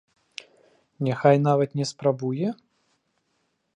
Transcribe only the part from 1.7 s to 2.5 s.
не спрабуе?